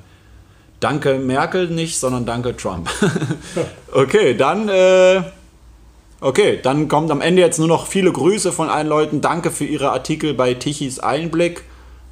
[0.79, 2.89] danke Merkel nicht, sondern danke Trump.
[3.91, 5.21] okay, dann äh,
[6.21, 9.21] okay, dann kommt am Ende jetzt nur noch viele Grüße von allen Leuten.
[9.21, 11.63] Danke für Ihre Artikel bei Tichys Einblick.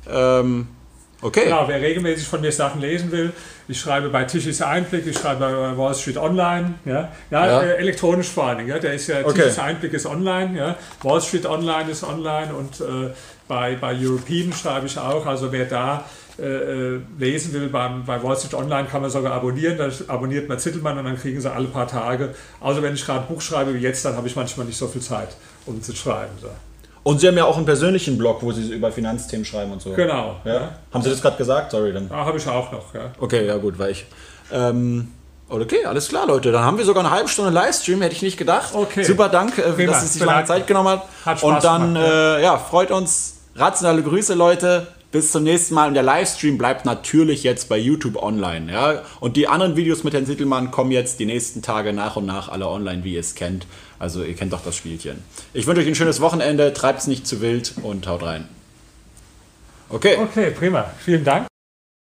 [0.10, 0.68] Ähm,
[1.28, 1.46] okay.
[1.46, 3.32] Genau, wer regelmäßig von mir Sachen lesen will,
[3.68, 7.62] ich schreibe bei Tischis Einblick, ich schreibe bei Wall Street Online, ja, ja, Ja.
[7.62, 9.44] Äh, elektronisch vor allen Dingen, ja, der ist ja, Okay.
[9.44, 13.14] Tischis Einblick ist online, ja, Wall Street Online ist online und äh,
[13.48, 16.06] bei, bei European schreibe ich auch, also wer da
[16.40, 20.48] äh, äh, lesen will, beim, bei Wall Street Online kann man sogar abonnieren, da abonniert
[20.48, 23.42] man Zittelmann und dann kriegen sie alle paar Tage, also wenn ich gerade ein Buch
[23.42, 25.30] schreibe wie jetzt, dann habe ich manchmal nicht so viel Zeit,
[25.66, 26.32] um zu schreiben.
[26.40, 26.50] So.
[27.08, 29.94] Und Sie haben ja auch einen persönlichen Blog, wo Sie über Finanzthemen schreiben und so.
[29.94, 30.72] Genau, Ja?
[30.92, 31.72] Haben Sie das gerade gesagt?
[31.72, 32.10] Sorry, dann.
[32.10, 33.12] da habe ich auch noch, ja.
[33.18, 34.06] Okay, ja gut, weil ich.
[34.52, 35.08] Ähm,
[35.48, 36.52] okay, alles klar, Leute.
[36.52, 38.76] Dann haben wir sogar eine halbe Stunde Livestream, hätte ich nicht gedacht.
[38.76, 39.04] Okay.
[39.06, 40.44] Super Dank, äh, dass es sich lange.
[40.44, 41.04] Zeit genommen hat.
[41.26, 43.38] Hat Spaß Und dann, gemacht, äh, ja, freut uns.
[43.56, 44.88] Rationale Grüße, Leute.
[45.18, 45.88] Bis zum nächsten Mal.
[45.88, 48.72] Und der Livestream bleibt natürlich jetzt bei YouTube online.
[48.72, 49.02] Ja?
[49.20, 52.50] Und die anderen Videos mit Herrn Sittelmann kommen jetzt die nächsten Tage nach und nach
[52.50, 53.66] alle online, wie ihr es kennt.
[53.98, 55.24] Also ihr kennt doch das Spielchen.
[55.56, 56.72] Ich wünsche euch ein schönes Wochenende.
[56.72, 58.48] Treibt es nicht zu wild und haut rein.
[59.90, 60.18] Okay.
[60.22, 60.86] Okay, prima.
[61.04, 61.48] Vielen Dank.